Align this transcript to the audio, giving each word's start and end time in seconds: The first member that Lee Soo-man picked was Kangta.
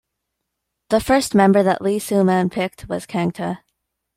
The 0.89 0.99
first 0.99 1.35
member 1.35 1.61
that 1.61 1.79
Lee 1.79 1.99
Soo-man 1.99 2.49
picked 2.49 2.89
was 2.89 3.05
Kangta. 3.05 3.59